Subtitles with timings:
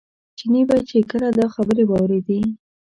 [0.37, 2.39] چیني به چې کله دا خبرې واورېدې.